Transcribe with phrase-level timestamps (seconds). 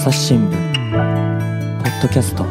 [0.00, 0.52] 朝日新聞
[1.82, 2.46] ポッドキャスト。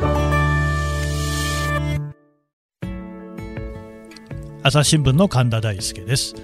[4.63, 6.35] 朝日新聞の神田大輔です、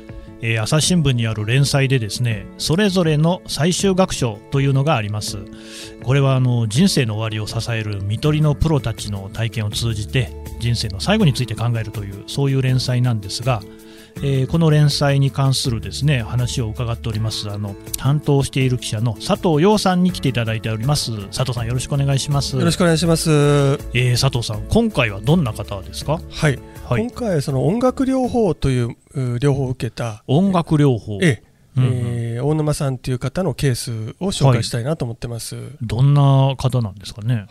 [0.42, 5.40] えー朝日新聞にある連載でですねそれぞれの最終学章というのがあります。
[6.06, 10.32] これはあの人生の終わりを支える看取りのプロたちの体験を通じて
[10.62, 13.62] 人生の最後について考えるというそういう連載なんですが
[14.18, 21.12] えーこの連載に関するですね話を伺っておりますあの担当している記者の佐藤陽さんに来ていただいております。
[21.28, 22.56] 佐藤さんよろしくお願いします。
[22.56, 23.30] よろしくお願いします。
[23.32, 26.22] えー佐藤さん今回はどんな方ですか？
[26.32, 27.02] はい、はい。
[27.02, 31.20] 今回その音楽療法というう療法を受けた、音楽療法。
[31.22, 31.44] ええ。
[31.78, 31.92] うんうん。
[31.94, 35.56] えー大沼さんという方のケースを紹介したいなと思ってます。
[35.56, 35.66] はい。
[35.82, 37.46] どんな方なんですかね？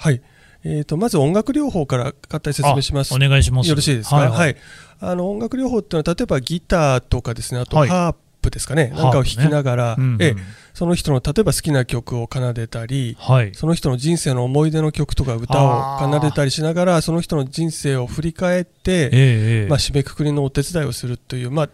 [0.65, 3.13] えー、とまず音楽療法から簡単に説明します。
[3.13, 3.69] あお願いします。
[3.69, 4.17] よろしいですか？
[4.17, 4.31] ははい。
[4.31, 4.57] い、はい。
[5.01, 7.89] あの音楽療法っていうのは例えばギターとかですね、あとはい。
[7.89, 9.03] ハープですかね、ハープね。
[9.03, 10.23] なんかを弾きながら、うんうん。
[10.23, 10.37] ええ。
[10.75, 13.17] その人の例えば好きな曲を奏でたり。
[13.19, 13.55] はい。
[13.55, 19.69] その人の人生の思い出の曲とか歌を奏でたりしながらその人の人生を振り返って、ええええ。
[19.69, 21.69] まあ、締めくくりのお手伝いをするという、まあ。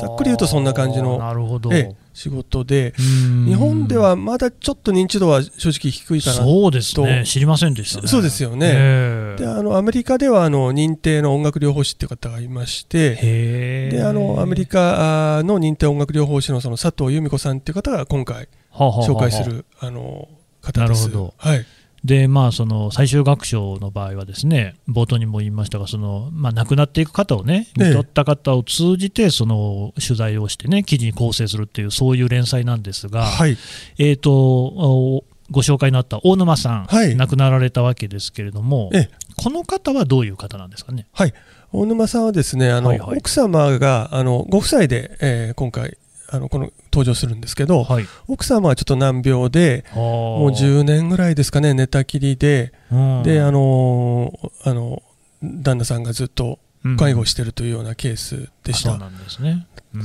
[0.00, 3.44] ざっくり言うとそんな感じのなるほど、ええ仕事で、うん。
[3.44, 7.22] 日本ではまだちょっと認知度は正直低いかなそうですね。
[7.24, 8.08] と知りませんでしたね。
[8.08, 8.70] そうですよね。
[8.72, 9.42] ええ。
[9.42, 20.28] であのアメリカではあの認定の音楽療法士っていう方がいましてであのアメリカあの認定音楽療法士のその佐藤由美子さんっていう方が今回紹介するあの
[20.62, 21.08] 方です。
[21.08, 21.34] なるほど。
[21.36, 21.66] はい
[22.04, 27.88] でまあその最終学章の場合はですね冒頭にも言いましたがその、まあ、亡くなっていく方をねええ。
[27.88, 33.56] 見取った方を通じてその取材をしてね記事に構成するっていうそういう連載なんですが、はい。
[33.98, 37.16] えー、とおご紹介のあった大沼さん、はい。
[37.16, 39.10] 亡くなられたわけですけれども、ええ。
[39.36, 41.06] この方はどういう方なんですかね？
[41.12, 41.34] はい、
[41.72, 43.18] 大沼さんはですねあの、はいはい。
[43.18, 45.96] 奥様があのご夫妻で、えー今回
[46.34, 52.72] あのこの登場するんですけど、はい、奥様はちょっと難病でももう10年ぐらいですかね寝たきりで、
[53.22, 55.02] であのーあの
[55.42, 56.58] 旦那さんがずっと
[56.98, 58.98] 介護してるというようなケースでした、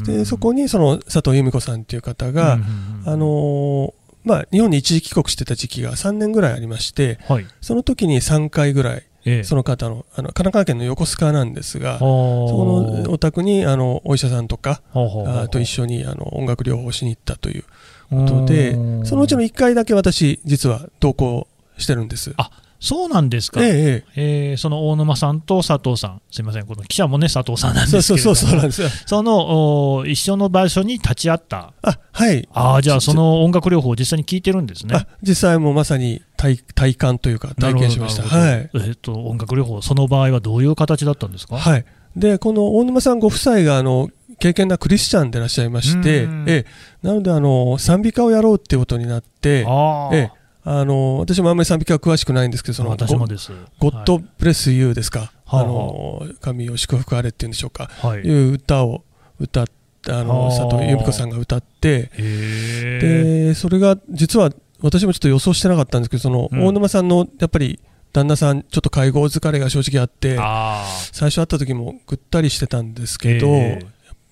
[0.05, 2.67] でそこに、にその佐藤由美子さんという方が、うんうん
[3.05, 7.47] うんあのーまあ、日本に一時帰国してた時期が3年ぐらいありましてはい。
[7.61, 9.43] その時に3回ぐらいええ。
[9.43, 17.63] その方のあの神奈川県の横須賀なんですが、そそこのお宅にあのお医者さんとかあと一緒にあの音楽療法をしに行ったという
[18.09, 18.73] ことで、
[19.05, 21.47] そのうちの1回だけ私、実は同行
[21.77, 22.33] してるんです。
[22.37, 28.89] あそうなんですか、ええええーその大沼さんと佐藤さん、すみません、この記者もね、佐藤さんなんえ、ですけれども、そうそうそうそうなんですよ。
[29.05, 32.47] そのお一緒の場所に立ち会った、あはい。
[32.53, 34.95] ああ、じゃあ、その音楽療法を実際に聞いてるんですね。
[34.95, 38.23] あ実際もまさに体体感というか体験しました。
[38.23, 38.69] はい。
[38.75, 41.85] えっと、音楽療法、その場合はどういう形だったんですか、はい。
[42.15, 46.65] で、この大沼さんご夫妻があの敬虔なクリスチャンでいらっしゃいまして、うんえ
[47.03, 50.38] え、なのであの賛美歌をやろうっていうことになって、ああ、ええ
[50.71, 53.51] あの私もあんまり賛美歌は詳しくないんですけど、その私もです。
[53.79, 55.61] ゴッドブレスユーですか、はい。
[55.61, 59.03] あの神を祝福あれっていうんでしょうか、はい、はい、いう歌を
[59.39, 62.11] 歌ってあの佐藤由美子さんが歌って。
[62.13, 66.65] でそれが実は私もちょっと予想してなかったんですけどそのうん。
[66.67, 67.79] 大沼さんのやっぱり
[68.13, 73.79] 旦那さんちょっと介護疲れが正直あってあ最初会った時もぐったりしてたんですあ、けどへやっ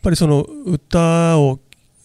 [0.03, 1.59] ぱりその歌を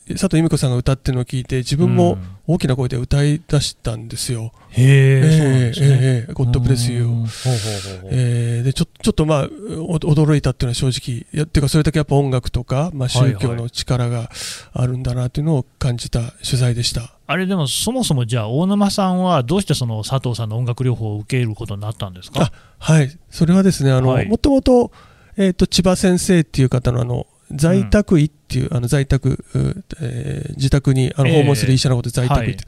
[0.09, 2.19] 佐藤由美子さんが歌ってるのを聞いて自え分もうん。
[2.45, 4.41] 大きな声で歌い出したんですよ。
[4.41, 5.87] うなんですね。
[5.87, 9.49] えええゴッドブレスユーでちょちょっとまあ
[9.79, 14.29] お驚いたっていうのは正直いやっていうかそれだけやっぱ音楽とか、まあ、宗教の力が
[14.73, 17.15] あるんだなというのを感じた取材でした。
[17.29, 22.43] あれでもそもそもじゃあ大沼さんはどうしてその佐藤さんの音楽療法を受けることになったんですか？
[22.43, 23.17] あはい。
[23.31, 24.29] それはですねあの、はい。
[24.29, 24.91] もともと,、
[25.37, 32.65] えー、と千葉先生っていう方のあの在宅医っていう、あの在宅、うえー自宅にあのええ訪問する医者のことで在宅医って、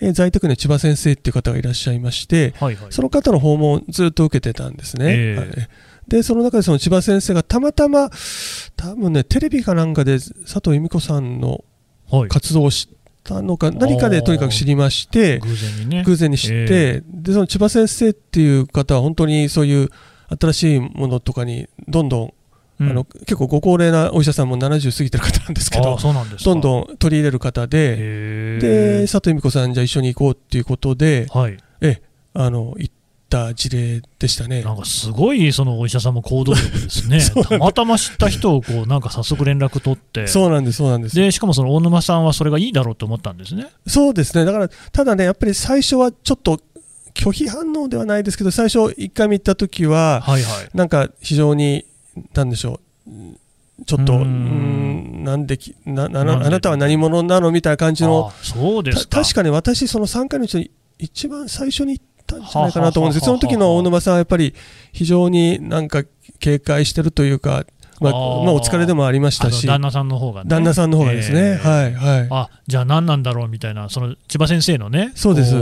[0.00, 2.92] えー在宅には千葉先生っていう方がいらっしゃいまして、はいはい。
[2.92, 5.04] その方の訪問をずっと受けてたんですね。
[5.08, 5.36] ええ。
[5.36, 5.48] はい。
[6.08, 8.10] で、その中でその千葉先生がたまたま、
[8.76, 11.64] 多分ね、テレビかなんかで佐藤由美子さんの
[12.10, 12.28] はい。
[12.28, 16.04] 活動を知ったのか、何かでとにかく知りまして、偶然にね。
[16.04, 19.90] 偶然に知って、で、その千葉先生っていう方は本当にそういう
[20.40, 22.34] 新しいものとかにどんどん
[22.80, 31.56] あの結構ご高齢なお医者さんも70過ぎてる方なんですけどどんどん取り入れる方で、へで、え佐藤由美子さんじゃあ一緒に行こうっていうことで、はい。
[31.80, 32.02] ええ、
[32.34, 32.94] あの、行っ
[33.28, 34.62] た事例でしたね。
[34.62, 37.20] なんかすごいそのお医者さんも行動力ですね。
[37.48, 40.26] たまたま知った人をこうなんか早速連絡取って。
[40.26, 41.16] そうなんです、そうなんです。
[41.16, 43.66] でしかもその大沼さんはそれがいいだろうと思ったんですね。
[43.86, 44.44] そうですね。
[44.44, 46.60] だから、ただね、やっぱり最初はちょっと
[47.14, 50.68] 拒否反応ではないですけど、最初1回目行った時は、はいはい。
[50.74, 51.84] なんか非常に、
[52.34, 53.40] なんでしょう、うん
[53.86, 64.54] ちょっと、ううんなんできななあなたは何者なのみたいな感じの、あそうです確かに私、その3回のうちに一番最初に行ったんじゃないかなと思うんですその時の大沼さんはやっぱり
[64.92, 66.02] 非常になんか
[66.40, 67.64] 警戒してるというか、
[68.00, 68.20] まあ、まあ、
[68.52, 70.50] お疲れでもありましたし、旦那さんの方がね。
[70.50, 72.28] 旦那さんの方がですね、えー、はいはい。
[72.30, 75.54] あじゃあ何なんだろうみたいな、その千葉先生のね、そうです。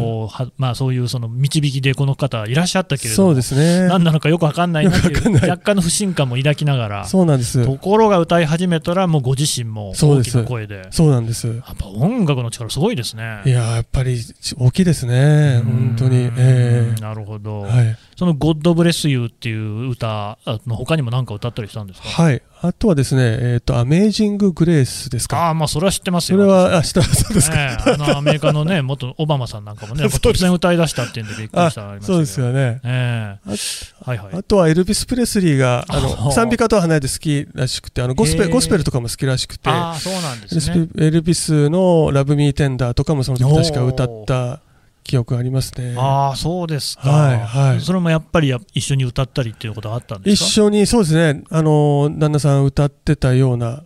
[0.58, 5.12] まあ、そういうその導きでこの方いらっしゃったけれども、そうですね、何なのかよく分かんないなってい。
[5.12, 7.64] う、若干の不信感も抱きながら、そうなんです。
[7.64, 11.46] ところが歌い始めたら、もうご自身も大きな声で、そうなんです。
[11.46, 13.42] やっぱ音楽の力、すごいですね。
[13.44, 14.18] いややっぱり
[14.58, 16.30] 大きいですね、本当に。
[16.36, 22.08] えー、なるほど、はい、その「ゴッドブレスユーっていう歌の他にも何か歌ったりしたんですか？
[22.08, 25.36] はいあとはですね、えっ、ー、と、アメージング・グレースですか？
[25.48, 26.38] ああ、まあ、それは知ってますよ。
[26.38, 27.56] それは、あ、知ってます、そうですか？
[27.56, 32.80] ね、あの、アメリカのね、 元オバマさんなんかもね、突然歌い出したっていうんでびっくりしたあそうですよね。
[32.82, 34.34] ええー、はいはい。
[34.34, 40.88] あとは、エルビス・プレスリーが、 あの、賛美歌とは離れて好きらしくて、あの、ゴスペル、ゴスペルとかも好きらしくて、あそうなんですね。
[40.96, 44.60] エルビスのラブ・ミー・テンダーとかもその時確か歌った
[45.06, 45.94] 記憶ありますね。
[45.96, 47.08] ああ、そうですか。
[47.08, 47.80] はい、はい。
[47.80, 50.46] それもやっぱり一緒に歌ったりっていうことがあったんですか？
[50.46, 51.44] 一緒に、そうですね。
[51.50, 53.84] あの、旦那さん歌ってたような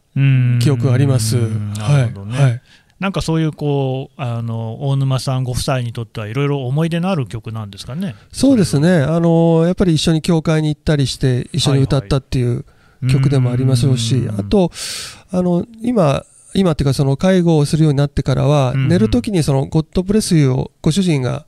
[0.61, 1.37] 記憶あります。
[1.37, 2.43] なるほどね。
[2.43, 2.63] はい、
[2.99, 8.15] なんかそういうこうあの大沼さんご夫妻にとってはいろいろ思い出のある曲なんですかね？
[8.33, 8.99] そうですね。
[9.03, 12.65] あのやっぱり一緒に教会に行ったりして一緒に歌ったっていう
[13.11, 14.71] 曲でもありましょうし、はいはい、あと
[15.31, 16.25] あの今
[16.55, 21.47] 今っていうかその介護をするようになってからは、寝るときにそのゴッドブレスユーをご主人が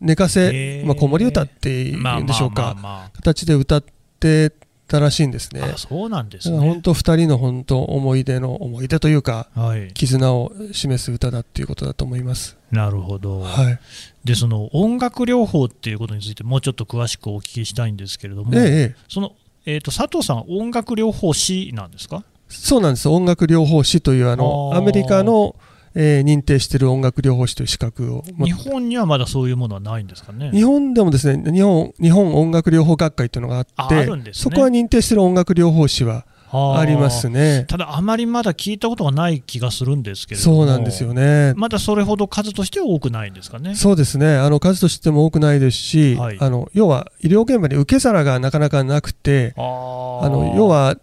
[0.00, 3.84] 寝かせ、まあ、子守歌っていうんでしょうか、形で歌っ
[4.18, 4.52] て
[4.88, 5.62] たらしいんですね。
[5.76, 6.58] そうなんですね。
[6.58, 12.56] 本当二人の本当思い出の思い出というか、はい、絆を示す歌だっていうことだと思います。
[12.72, 13.40] なるほど。
[13.40, 13.78] はい。
[14.24, 19.32] でその音楽療法っていうことについてもうちょっと詳しくお聞きしたいんですけれども、ええ、その
[19.64, 22.24] えーと佐藤さん音楽療法士なんですか？
[22.50, 23.08] そうなんです。
[23.08, 25.56] 音楽療法士というあのアメリカの、
[25.94, 30.50] えー、認定している音楽療法士という資格を日本にはまだそういうものはないんですかね。
[30.50, 37.64] 日本でもですね日本日本音楽療法学会というのがあって、ね、そこは認定している音楽療法士はありますね。
[37.68, 41.54] ただ、あまりまだ聞いたことがない気がするんですけれどそうなんですよね。
[41.56, 43.76] まだそれほど数としては多くないんですかね。
[43.76, 44.36] そうですね。
[44.36, 50.96] あの数としても多くないですし、はい、あの要は医療現場に受け皿がなかなかなくてあの要はやっ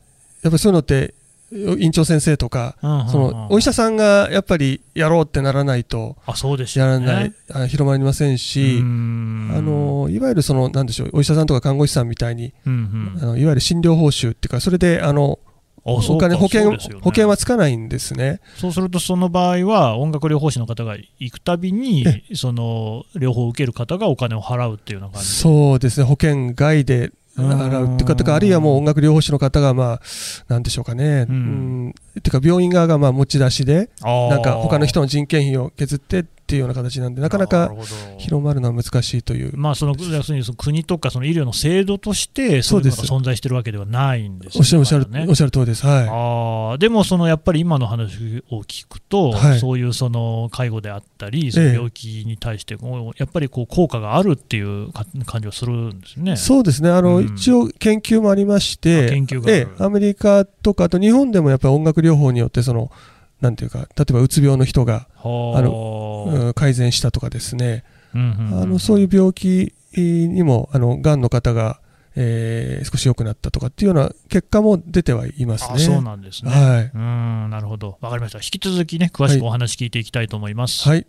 [0.44, 1.14] ぱりそういうのって
[1.52, 2.76] 院長先生とか、
[3.10, 6.18] そのお医者さんがやっぱりやろうってならないと
[6.76, 15.40] やらない、あ広まりませんし、あのいわゆるそのなんでしょうお医者さんとか看護師さんみたいに、あのいわゆる診療報酬っていうかそれであの
[15.90, 18.42] お金保険、ね、保険はつかないんですね。
[18.58, 22.04] そうすると、その場合は音楽療法士の方が行くたびに、
[22.36, 25.30] その療法を受ける方がお金を払うっていうような感じ。
[25.30, 30.02] そうですね、保険外で洗うっていうか、とかあるいはもう音楽療法士の方が、まあ、
[30.48, 37.76] なんでしょうかね、うん、っていうか、病院側がまあ持ち出しで、なんか他の人の人件費を削ってっていうような形なんで、なかなか
[38.18, 39.58] 広まるのは難しいという。
[39.58, 45.86] まあ、その要するにその国とかその医療の制度として、そういうのが存在しているわけではないんです、ね、おっしゃる、おっしゃる通りです。
[45.86, 46.08] はい、
[46.74, 52.78] あでも、そのやっぱり今の話を聞くと、はい、そういうその介護であったり、その病気に対して、
[53.18, 54.92] やっぱりこう効果があるっていう
[55.26, 56.38] 感じはするんですね。
[56.38, 56.90] そうですね。
[56.90, 62.90] あの、うん、一応研究もありまして、研究がえアメリカとか、あと日本でもやっぱり音楽療法によって、その、
[63.42, 71.80] なんていうか、例えばうつ病の人があの改善したとかですね、あのそういう病気にも、あのがんの方が、
[72.16, 75.80] えー、少し良くなったとかっていうような結果も出てはいますね。
[75.80, 76.52] そうなんですね。
[76.52, 78.00] はい、うんなるほど。
[78.02, 78.40] わかりました。
[78.40, 80.88] 引き続きね、詳しくお話聞いていきたいと思います。
[80.90, 81.06] はい、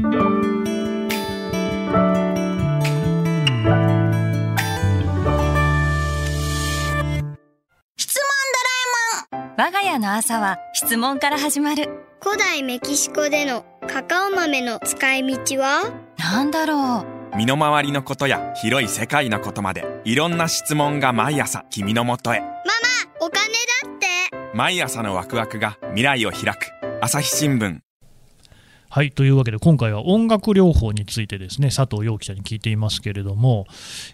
[0.00, 0.55] 我が
[9.96, 11.88] 家の朝は質問から始まる。
[12.22, 15.90] 古代メキシコでのカカオ豆の使い道は？
[16.18, 17.36] 何だろう。
[17.36, 22.40] 身の回りのことや広い世界のことまでいろんな質問が毎朝君のもとへ。
[22.40, 22.62] ママ
[23.20, 23.46] お金
[23.82, 24.06] だって。
[24.54, 26.72] 毎朝のワクワクが未来を開く。
[27.00, 27.78] 朝日新聞
[28.96, 33.66] はいというわけで今回は音楽療法についてですね佐藤陽記者に聞いていますけれども、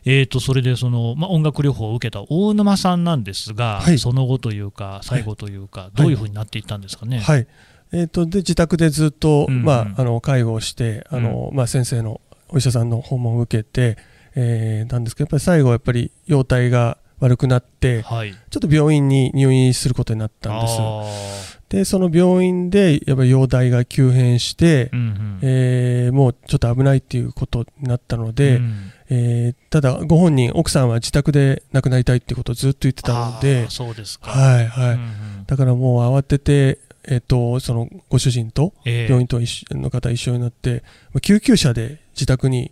[0.04, 7.20] えー、とそれでその、まあ、音楽療法を受けた大沼さんなんですが、はい、その後というか最後というか、はい、どういうふうになっていったんですかね？
[7.20, 7.46] はい、
[7.92, 13.96] えーと、で自宅でずっと、うんうん、まあ、あの介護をしてあの、うん、まあ、先生のお医者さんの訪問を受けて、
[14.34, 21.61] えー、なんですけどやっぱり最後はやっぱり容体が悪くなって、はい、ちょっと病院に入院することになったんです。
[21.72, 34.30] でその病院でやっぱり容体が急変して、うんうん、えー、もうちょっと危ないっていうことになったので、うん、えー、ただご本人奥さんは自宅で亡くなりたいっていうことをずっと言ってたのでそうですか。
[34.30, 40.70] はいはい、うんうん、だからもう慌ててえっ、ー、とそのご主人と病院と一緒の方一緒になって、
[41.14, 42.70] えー、救急車で自宅に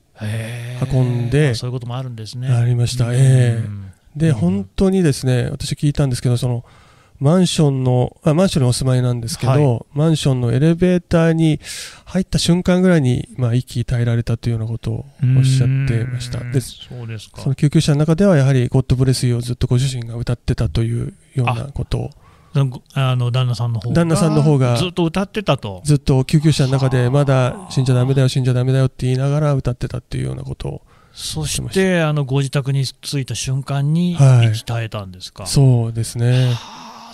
[0.92, 2.48] 運んで、そういうこともあるんですね。
[2.48, 3.14] ありました。
[3.14, 3.90] ええ。
[4.14, 6.66] で、本当にですね、私聞いたんですけど、その、
[7.20, 11.60] マンションの、あマンションにお住まいなんですけど、はい、マンションのエレベーターに
[12.06, 15.04] 入った瞬間ぐらいに、まあ、息絶えられたというようなことを
[15.36, 16.38] おっしゃってました。
[16.38, 17.42] でそうですか。
[17.42, 22.10] その救急車の中では、やはり、ゴッドブレスユーをずっとご主人が歌ってたというようなことを。
[22.94, 24.76] あの旦那さんの方が旦那さんの方が。
[24.76, 25.82] ずっと歌ってたと。
[25.84, 30.82] ずっと救急車の中でまだ死んじゃだめだよ死んじゃだめだよって言いながら歌ってたっていうようなことを。
[31.12, 36.54] そしてあのご自宅に着いた瞬間に息絶えたんですか、はい、そうですね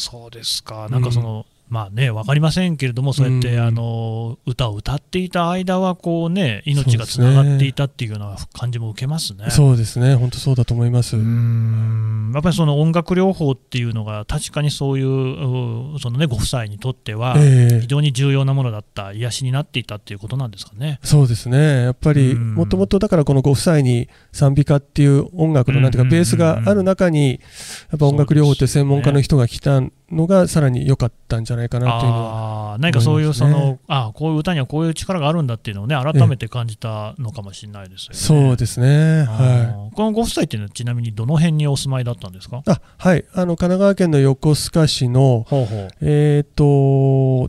[0.01, 0.89] そうですか。
[0.89, 9.47] なんかその、まあね、分かりませんけれども、そうやって、あの歌を歌っていた間はこう、ね、命がつながっていたっていうような感じも受けますね。
[9.51, 11.17] そうですね、本当そうだと思います。
[11.17, 12.31] うん。
[12.33, 21.01] やっぱりその音楽療法っていうのが、確かにそういうその、ね、ご夫妻にとっては、非常に重要なものだった、癒しになっていたっていうことなんですかね。
[21.03, 27.41] そうですね、やっぱり、もともとだから、このご夫妻に賛美歌っていう音楽のなんていうか、ベースがある中に、
[27.91, 29.81] やっぱ音楽療法って専門家の人が来た
[30.11, 38.17] のが、さらに良かったんじゃないかなというのは、ね、何かそういうそのあこういう歌にはこういう力があるんだっていうのをね改めて感じたのかもしれないですよね。
[38.17, 39.25] そうですね。
[39.25, 39.95] はい。
[39.95, 42.63] このご夫妻っていうのはちなみにどの辺にお住まいだったんですか？
[42.67, 47.49] あはいあの神奈川県の横須賀市のほうほうえっ、ー、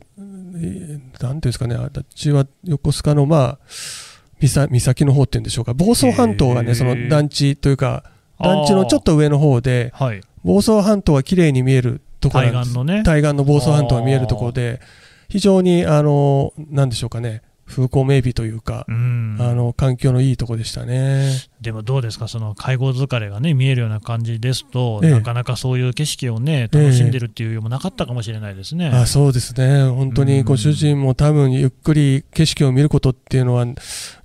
[0.56, 3.58] えんていうんですかね私は横須賀のまあ
[4.40, 8.04] 岬の方っていうんでしょうか房総半島がねその団地というか
[8.40, 12.50] 団地のちょっと上の方で、はい、房総半島は綺麗に見えるところ。
[12.50, 13.02] 対岸のね。
[13.04, 14.80] 対岸の房総半島が見えるところで、
[15.28, 18.94] 非常に、あの、なんでしょうかね、風光明媚というか、うあ
[19.54, 21.30] の環境のいいとこでしたね。
[21.60, 33.66] でもどうですか、その介護疲れが、ね、見えるような感じですと、ええ、なかなかそういう景色を、ね、楽しんでるっていうよもなかったかもしれないですね、え、あそうですね、本当にご主人も多分ゆっくり景色を見ることっていうのは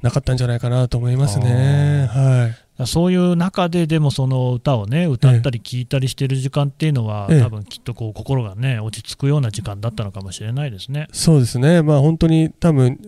[0.01, 2.07] なかったんじゃないかなと思いますね。
[2.11, 11.07] はいそういう中ででもその歌をね歌ったり聴いたりしてる時間っていうのは、ええ、多分きっとこう心がね落ち着くような時間だったのかもしれないですね。
[11.11, 11.83] そうですね。
[11.83, 12.99] まあ本当に多分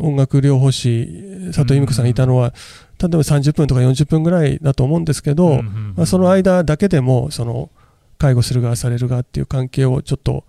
[0.00, 1.08] 音楽療法士
[1.46, 2.54] 佐藤由美子さんがいたのは、
[3.00, 7.70] 例えば30分とか40分ぐらいだと思うんですけど、まあ、その間だけでもその
[8.18, 10.44] 介護する側される側っていう関係をちょっと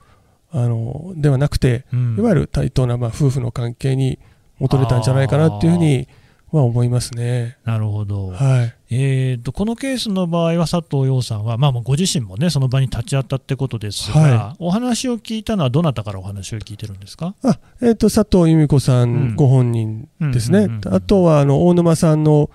[0.52, 4.20] あのではなくて、うん、いわゆる対等なまあ夫婦の関係に
[4.58, 6.08] 戻れたんじゃないかなっていうふうに
[6.52, 7.58] は思いますね。
[7.64, 8.30] なるほど。
[8.30, 8.76] はい。
[8.92, 17.36] えーと、このケースの場合は佐藤洋さんは、まあ、ご自身もねその場に立ち会ったってことですが、はい、お話を聞いたのはどなたからお話を聞いてるんですか？
[17.44, 22.50] あ、えーと、佐藤由美子さんご本人ですね、あとはあの大沼さんの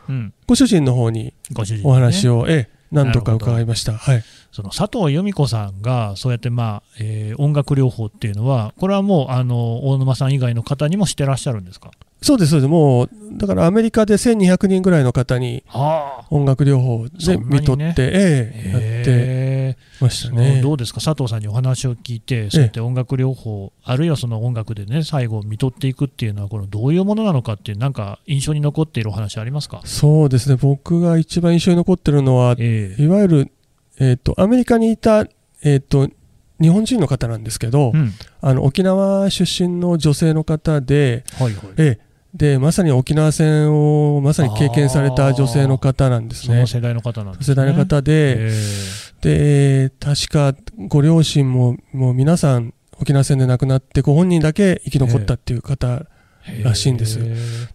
[0.47, 1.33] ご主人の方に
[1.85, 3.95] お話を、うん、え何度か伺いました。
[3.95, 4.25] はい。
[4.53, 11.91] その佐藤由美子さんがそうやって、まあえー、音楽療法っていうのは、これはもうあの大沼さん以外の方にもしてらっしゃるんですか？
[12.25, 15.63] そうです、そうです、もう、だからアメリカで1200人ぐらいの方に
[16.31, 20.63] 音楽療法で見とって、ねええやってましたね。
[20.63, 29.83] どうですか、佐藤さんにお話を聞いて、そうやって音楽療法、あるいはその音楽でね、最後、見とっていくっていうのは、これ、どういうものなのかっていう、なんか印象に残っているお話ありますか？
[29.85, 33.53] そうですね、僕が一番印象に残ってるのは、えー、いわゆる、
[33.99, 35.27] えーと、アメリカにいた、
[35.63, 36.09] えーと、
[36.61, 41.99] 日本人の方なんですけど、うん、あの沖縄出身の女性の方で、はいはい、え
[42.35, 46.67] でまさに沖縄戦をまさに経験された女性の方なんですね。
[46.67, 48.51] 世代の方なんです、ね、世代の方で、
[49.21, 50.55] で確か
[50.89, 56.07] ご両親ももう皆さん沖縄戦で亡くなってご本人だけ生き残ったっていう方
[56.65, 57.21] らしいんです。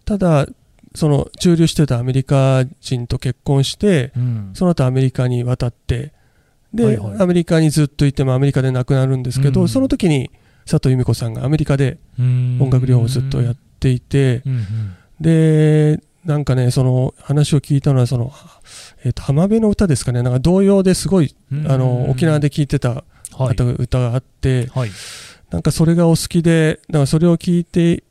[0.04, 0.46] ただ
[0.94, 6.12] その駐留してたアメリカ人と結婚して、うん、その後アメリカに渡って
[6.74, 10.30] で、はいはい、アメリカにずっといてもアメリカで亡くなるんですけど、うん、その時に
[10.66, 13.69] 佐藤由美子さんがアメリカで音楽療法をずっとやって。
[13.80, 18.32] ていて、うんうん、でなんかねその話を聞いたのはその、
[19.04, 20.22] えーと、浜辺の歌ですかね。
[20.22, 21.34] なんか童謡ですごい、
[21.66, 24.90] あの沖縄で聴いてた方、歌があって、はい、
[25.50, 28.04] なんかそれがお好きでだからそれを聞いて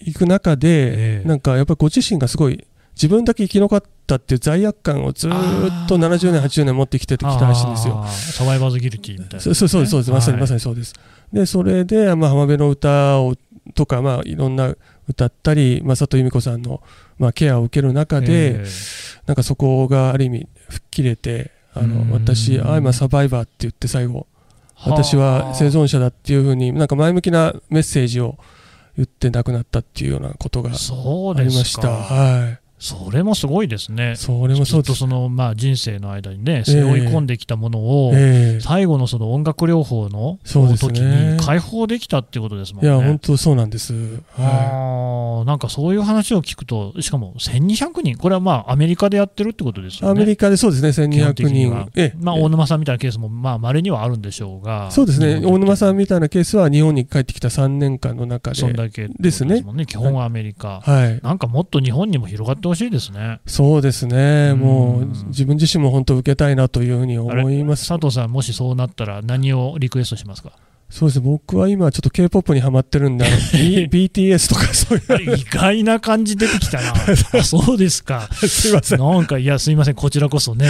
[0.00, 2.64] いく中で、えー、なんかやっぱりご自身がすごい
[2.96, 5.30] 自分だけ生き残ったっていう罪悪感をずっ
[5.86, 8.04] と70年、80年持ってきてきたらしいんですよ。
[8.08, 10.94] サバイバーズギルティみたいな、ね、そうそうそうです、まさに、まさにそうです。
[11.30, 13.34] で、それで、まあ、浜辺の歌を
[13.76, 14.74] とか、まあ、いろんな
[15.08, 16.82] 歌ったり、まあ、佐藤由美子さんの、
[17.18, 18.64] まあ、ケアを受ける中で、
[19.26, 24.26] なんかそこがある意味吹っ切れてあの私「I'm a survivor」って言って最後
[24.84, 28.38] 私は生存者だっていうふうになんか前向きなメッセージを
[28.96, 31.90] 言って亡くなったっていうようなことがありました。
[31.90, 42.90] はいそれもすごいですね、それもそうとその、まあ、人生の間にね、背負い込んできたものを、えー、最後のその音楽療法の時に解放できたっていうことですもんね。
[42.90, 43.94] いや、本当そうなんです。
[44.36, 50.12] はなんかそういう話を聞くと、しかも1200人、これはまあアメリカでやってるってことですよね。
[50.12, 51.90] アメリカでそうですね、1200人。
[51.96, 59.64] えまあ、大沼さんみたいなケースも、まあ、稀にはあるんでしょうが、そうですね、大沼さんみたいなケースは、日本に帰ってきた3年間の中で、そんだけですね。
[59.86, 63.40] 基本はアメリカ、はい、なんかもっと日本にも広がってほしいですね。
[63.46, 67.88] そうですね、もう自分自身も本当、受けたいなというふうに思います。
[67.88, 70.52] 佐藤さん、もしそうなったら、何をリクエストしますか？
[70.88, 75.36] そうです僕は今ちょっと K-POP にはまってるんで、BTS とかそういう。
[75.36, 76.94] 意外な感じ出てきたな。
[77.42, 78.28] そうですか。
[78.32, 79.00] すいません。
[79.00, 80.66] なんか、いや、すいません、こちらこそね。
[80.66, 80.68] い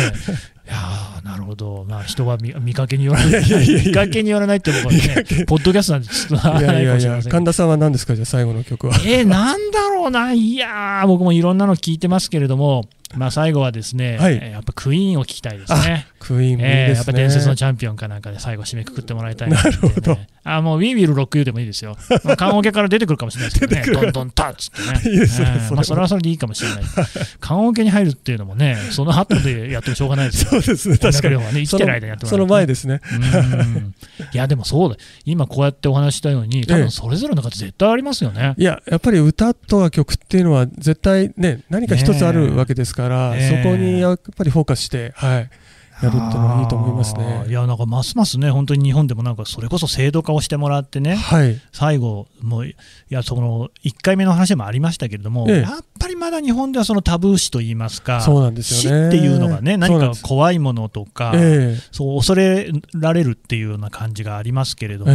[0.68, 8.94] やなるほど、まあ、人は見見かけによらない、見かけによらないって僕はね、ポッドキャストなんで、ちょっとな いかもしれません神田さんは何ですか、じゃあ、最後の曲は。
[9.04, 16.06] えー、なんだろうな、いや僕もいろんなの聞いてますけれども、まあ、最後はですね、はい、やっぱクイーンを聞きたいですね。
[16.26, 20.18] クイーンね、えー、やっぱ伝説のチャンピオンかなんかで最後締めくくってもらいたいな、ね、なるほど。
[20.42, 21.96] あ、もう、 We Will Rock You でもいいですよ。
[22.36, 24.00] 棺桶から出てくるかもしれないですけどね。
[24.02, 25.10] どんどんタッつってね。
[25.14, 25.54] いいですね。
[25.56, 26.84] えー、まあ、それはそれでいいかもしれない。
[27.38, 30.50] 棺桶に入るっていうのもね、その後でやってもしょうがないですよ。
[30.50, 30.98] そうですね。
[30.98, 31.36] 確かに。
[31.36, 33.00] ね、生きてる間にやってもらその前ですね。
[34.32, 34.96] いや、でもそうだ。
[35.24, 38.54] 今こうやってお話したように、多分それぞれの方絶対ありますよね。
[38.56, 45.50] いや、やっぱり歌とか曲っていうのは絶対ね、何か一つあるわけですから、そこにやっぱりフォーカスして、はい。
[46.02, 47.46] やるっていうのはいいと思いますね。
[47.48, 52.74] いやなんかますますね本当に日本でもなんかそれこそ制度化をしてもらってね、はい、最後もうい
[53.08, 65.12] やその1回目の話もありましたけれども、ええ、やっぱりまだ日本ではそのタブー視といいますかそうなんですよ、ね、死っていうのがね何か怖いものとか、え、そう恐れられるっていうような感じがありますけれども、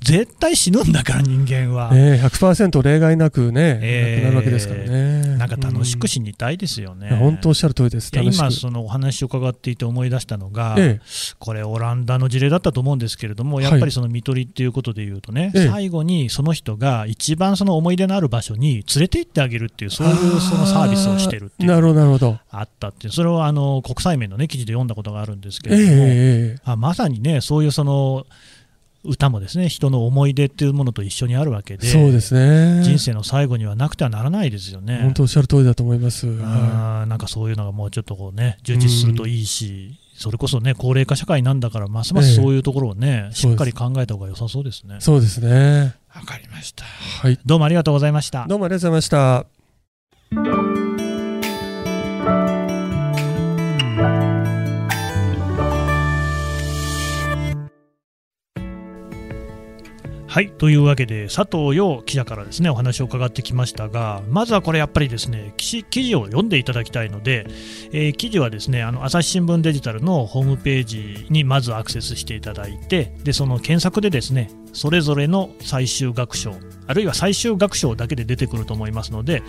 [0.00, 5.36] 絶対死ぬんだから人間は、えー、100%例外なくね、えー、亡くなるわけですからね。
[5.36, 8.10] なんか楽しく死にたいですよね、うん、本当おっしゃる通りです。
[8.14, 11.00] 今そのお話を伺っていて思い出したのが、え
[11.38, 20.88] これ、オランダの事例だったと思うんですけれども、やっぱりその看取りっていうことでいうとね、はい、最後にその人が一番その思い出のある場所に連れて行ってあげるっていう、そういうそのサー。
[20.88, 22.38] ビスをしてるっていうなるほど。
[22.50, 28.26] あったっていう、それをあの国際面の、ね、記事で読んだことがあるんですけれども、えー、あまさにね、そういうその、
[29.04, 32.82] 歌もですね人の思い出っていうものと一緒にあるわけでそうですね。
[32.82, 34.98] 人生の最後にはなくてはならないですよね。
[35.02, 36.26] 本当おっしゃる通りだと思います。
[36.42, 44.96] あなんかそういうのがもうちょっとこうね充実するといいし、それこそね高齢化社会なんだからますますそういうところをね、ええ、しっかり考えた方が良さそうですね。
[45.00, 45.94] そうですね。
[46.14, 46.84] わかりました。
[46.84, 47.38] はい。
[47.46, 48.46] どうもありがとうございました。
[48.48, 49.57] どうもありがとうございました
[60.28, 67.46] はいというわけで佐藤陽記者からですねお話を伺ってきましたがまずはこれやっぱりですね記事を読んでいただきたいので、
[67.92, 76.54] えー、記事はですねあの朝日新聞デジタルのホームページにまずアクセスしていただいてでその検索でですねそれぞれの最終学章
[76.86, 79.42] あるいは最終学章だけで出てくると思いますので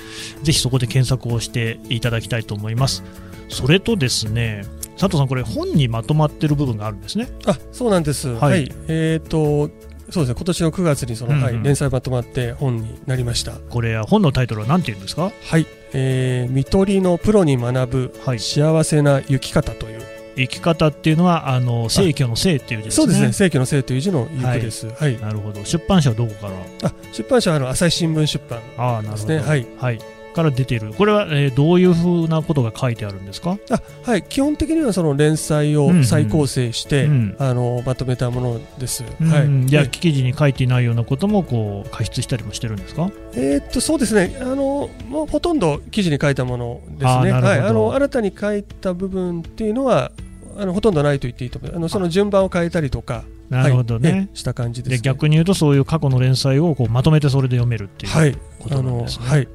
[0.43, 3.03] ぜひそこで検索をしていただきたいと思います。
[3.49, 4.63] それとですね
[4.97, 7.27] 佐藤さんこれ本にまとまってる部分があるんですね。
[7.45, 9.69] あそうなんです、はい、はい、えっ、ー、と
[10.11, 10.35] そうですね。
[10.35, 13.53] 今年の9月にその、うんうん、はい、連載まとまって本になりました。
[13.53, 15.31] これ本のタイトルは何て言うんですか？
[15.43, 20.01] はい「えー、看取りのプロに学ぶ幸せな生き方」という、
[20.35, 22.95] 生き方っていうのはあの正虚の正っていう字ですね。
[22.95, 23.33] そうですね。
[23.33, 25.63] 正虚の正という字の行くです、はい、はい、なるほど。
[25.65, 26.89] 出版社はどこから？
[26.89, 28.43] あ出版社はあの朝日新聞出
[28.79, 29.39] 版ですね。
[29.39, 29.99] はい、はい、
[30.33, 33.57] から出てる、これは、えー、どういうふうなことが書いてあるんですか？
[33.69, 37.11] あ、はい、基本的にはその連載を再構成して、うん。
[37.11, 39.03] うん、あのまとめたものです。
[39.21, 43.11] うん、はい、じゃあ、記事に書いていないようなこともこう加筆したりもしてるんですか？
[43.33, 44.37] えー、っとそうですね。
[44.41, 47.31] あの、もうほとんど記事に書いたものですね。
[47.31, 50.11] はい、あの新たに書いた部分っていうのは
[50.57, 51.77] あのほとんどないと言っていいと思います。
[51.77, 53.23] あのその順番を変えたりとか。
[53.49, 59.25] なるほどね、はい、した感じです、ね、で逆に言うとそういう過去の連載をこうまとめてそれで読めるっていうことなんですね。
[59.25, 59.47] はい、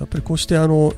[0.00, 0.92] やっぱりこうしてあの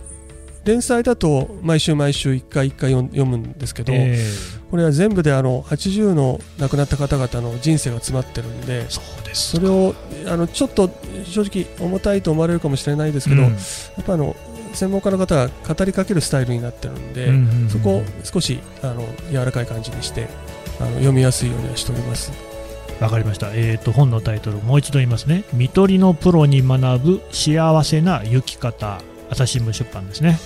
[0.65, 8.89] 連載だと毎週毎週1回1回読むんですけど、えー、これは全部であの80の亡くなった方々の人生が詰まってるんで
[9.35, 9.95] それを
[10.29, 10.89] あのちょっと
[11.25, 13.57] 正直重たいと思われるかもしれないですけど、うん、や
[14.01, 14.37] っぱあの
[14.73, 20.29] 専門家の方が語りかけるスタイルになってるんで、うんうんうん、そこを少しあの柔らかい感じにして
[20.81, 22.52] あの読みやすいようにはしております。
[23.01, 29.01] わかりました、えーと、本のタイトルもう一度言いますね「看取りのプロに学ぶ幸せな行き方」
[29.31, 30.39] 朝日新聞出版ですね。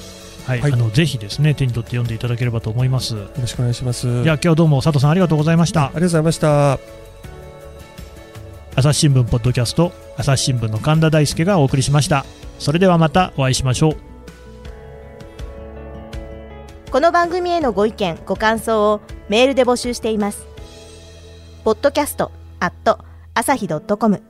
[0.47, 3.17] はい、はい、あのぜひですね手に取って読んでいただければと思います。
[3.17, 4.23] よろしくお願いします。
[4.23, 5.87] じゃあ今日はどうも佐藤さんありがとうございました。
[5.87, 6.79] ありがとうございました。
[8.77, 12.25] 朝日新聞ポッドキャスト朝日新聞の神田大輔がお送りしました。
[12.59, 13.97] それではまたお会いしましょう。
[16.97, 20.47] この番組へのご意見ご感想をメールで募集しています
[21.67, 24.23] podcast.asahi.com